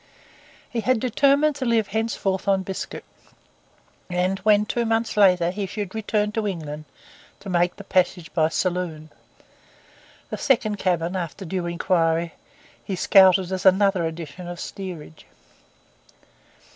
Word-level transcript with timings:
He 0.67 0.79
had 0.79 0.99
determined 0.99 1.55
to 1.57 1.65
live 1.65 1.89
henceforth 1.89 2.47
on 2.47 2.63
biscuit; 2.63 3.03
and 4.09 4.39
when, 4.39 4.65
two 4.65 4.83
months 4.83 5.15
later, 5.15 5.51
he 5.51 5.67
should 5.67 5.93
return 5.93 6.31
to 6.31 6.47
England, 6.47 6.85
to 7.41 7.51
make 7.51 7.75
the 7.75 7.83
passage 7.83 8.33
by 8.33 8.47
saloon. 8.49 9.11
The 10.31 10.37
second 10.39 10.79
cabin, 10.79 11.15
after 11.15 11.45
due 11.45 11.67
inquiry, 11.67 12.33
he 12.83 12.95
scouted 12.95 13.51
as 13.51 13.63
another 13.63 14.03
edition 14.03 14.47
of 14.47 14.57
the 14.57 14.61
steerage. 14.63 15.27